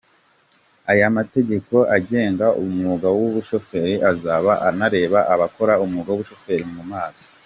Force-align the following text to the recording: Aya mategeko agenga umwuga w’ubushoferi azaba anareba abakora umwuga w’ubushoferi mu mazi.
Aya 0.91 1.07
mategeko 1.17 1.75
agenga 1.95 2.45
umwuga 2.61 3.07
w’ubushoferi 3.17 3.95
azaba 4.11 4.51
anareba 4.69 5.19
abakora 5.33 5.73
umwuga 5.83 6.09
w’ubushoferi 6.11 6.65
mu 6.75 6.83
mazi. 6.91 7.27